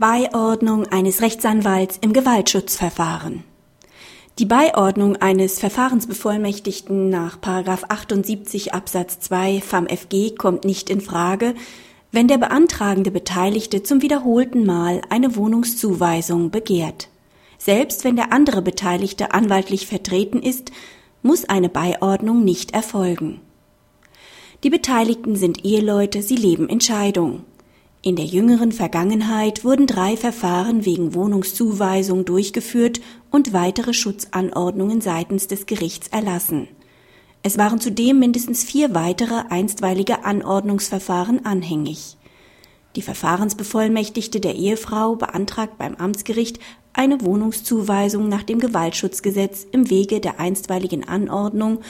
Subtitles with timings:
[0.00, 3.44] Beiordnung eines Rechtsanwalts im Gewaltschutzverfahren.
[4.38, 11.52] Die Beiordnung eines Verfahrensbevollmächtigten nach 78 Absatz 2 FamFG kommt nicht in Frage,
[12.12, 17.08] wenn der beantragende Beteiligte zum wiederholten Mal eine Wohnungszuweisung begehrt.
[17.58, 20.72] Selbst wenn der andere Beteiligte anwaltlich vertreten ist,
[21.22, 23.42] muss eine Beiordnung nicht erfolgen.
[24.64, 27.44] Die Beteiligten sind Eheleute, sie leben in Scheidung.
[28.02, 35.66] In der jüngeren Vergangenheit wurden drei Verfahren wegen Wohnungszuweisung durchgeführt und weitere Schutzanordnungen seitens des
[35.66, 36.68] Gerichts erlassen.
[37.42, 42.16] Es waren zudem mindestens vier weitere einstweilige Anordnungsverfahren anhängig.
[42.96, 46.58] Die Verfahrensbevollmächtigte der Ehefrau beantragt beim Amtsgericht
[46.94, 51.80] eine Wohnungszuweisung nach dem Gewaltschutzgesetz im Wege der einstweiligen Anordnung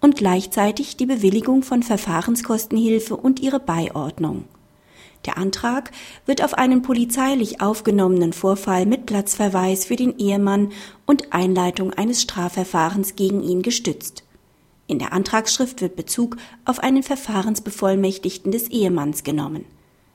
[0.00, 4.46] und gleichzeitig die Bewilligung von Verfahrenskostenhilfe und ihre Beiordnung.
[5.26, 5.90] Der Antrag
[6.24, 10.72] wird auf einen polizeilich aufgenommenen Vorfall mit Platzverweis für den Ehemann
[11.06, 14.24] und Einleitung eines Strafverfahrens gegen ihn gestützt.
[14.86, 19.66] In der Antragsschrift wird Bezug auf einen Verfahrensbevollmächtigten des Ehemanns genommen.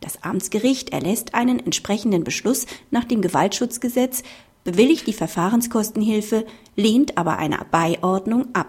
[0.00, 4.22] Das Amtsgericht erlässt einen entsprechenden Beschluss nach dem Gewaltschutzgesetz,
[4.64, 6.44] bewilligt die Verfahrenskostenhilfe,
[6.76, 8.66] lehnt aber eine Beiordnung ab.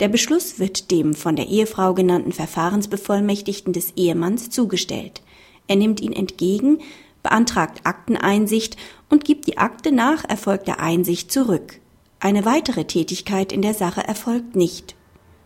[0.00, 5.22] Der Beschluss wird dem von der Ehefrau genannten Verfahrensbevollmächtigten des Ehemanns zugestellt.
[5.68, 6.78] Er nimmt ihn entgegen,
[7.22, 8.76] beantragt Akteneinsicht
[9.08, 11.80] und gibt die Akte nach erfolgter Einsicht zurück.
[12.20, 14.94] Eine weitere Tätigkeit in der Sache erfolgt nicht.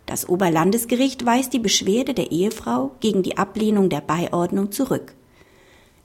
[0.06, 5.14] Das Oberlandesgericht weist die Beschwerde der Ehefrau gegen die Ablehnung der Beiordnung zurück.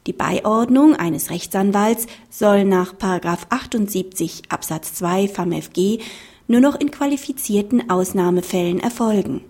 [0.08, 6.00] Die Beiordnung eines Rechtsanwalts soll nach 78 Absatz 2 FamFG
[6.48, 9.42] nur noch in qualifizierten Ausnahmefällen erfolgen.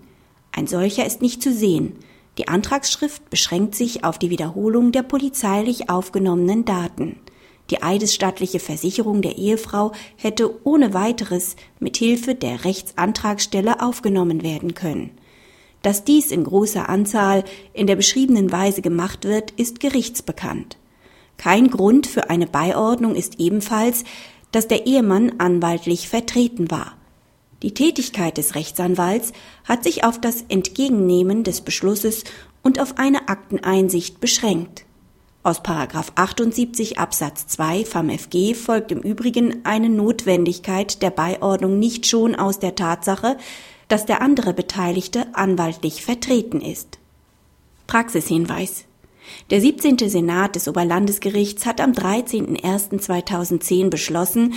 [0.52, 1.98] Ein solcher ist nicht zu sehen.
[2.38, 7.18] Die Antragsschrift beschränkt sich auf die Wiederholung der polizeilich aufgenommenen Daten.
[7.70, 15.10] Die eidesstattliche Versicherung der Ehefrau hätte ohne weiteres mit Hilfe der Rechtsantragstelle aufgenommen werden können.
[15.82, 20.76] Dass dies in großer Anzahl in der beschriebenen Weise gemacht wird, ist gerichtsbekannt.
[21.38, 24.04] Kein Grund für eine Beiordnung ist ebenfalls,
[24.52, 26.96] dass der Ehemann anwaltlich vertreten war.
[27.62, 29.32] Die Tätigkeit des Rechtsanwalts
[29.64, 32.24] hat sich auf das Entgegennehmen des Beschlusses
[32.62, 34.84] und auf eine Akteneinsicht beschränkt.
[35.42, 42.58] Aus 78 Absatz 2 FamFG folgt im Übrigen eine Notwendigkeit der Beiordnung nicht schon aus
[42.58, 43.36] der Tatsache,
[43.86, 46.98] dass der andere Beteiligte anwaltlich vertreten ist.
[47.86, 48.86] Praxishinweis
[49.50, 49.98] der 17.
[50.08, 54.54] Senat des Oberlandesgerichts hat am 13.01.2010 beschlossen,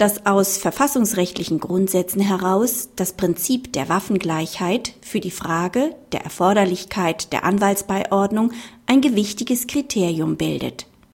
[0.00, 7.44] dass aus verfassungsrechtlichen Grundsätzen heraus das Prinzip der Waffengleichheit für die Frage der Erforderlichkeit der
[7.44, 8.52] Anwaltsbeiordnung
[8.86, 10.86] ein gewichtiges Kriterium bildet.